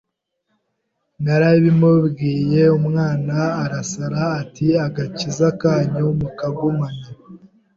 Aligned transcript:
narabimubwiye 1.23 2.63
umwana 2.79 3.35
arasara 3.63 4.21
ati 4.41 4.65
agakiza 4.85 5.47
kanyu 5.61 6.05
mukagumane 6.19 7.05